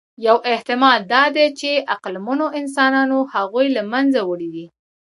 یو 0.27 0.37
احتمال 0.53 0.99
دا 1.13 1.23
دی، 1.35 1.47
چې 1.59 1.69
عقلمنو 1.93 2.45
انسانانو 2.59 3.19
هغوی 3.33 3.67
له 3.75 3.81
منځه 3.91 4.19
وړي 4.29 4.49
دي. 4.55 4.65